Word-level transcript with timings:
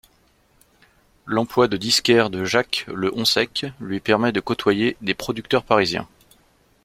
L'emploi 1.27 1.67
de 1.67 1.77
disquaire 1.77 2.31
de 2.31 2.43
Jacques 2.43 2.87
le 2.91 3.13
Honsec 3.15 3.67
lui 3.79 3.99
permet 3.99 4.31
de 4.31 4.39
côtoyer 4.39 4.97
des 5.01 5.13
producteurs 5.13 5.63
parisiens. 5.63 6.07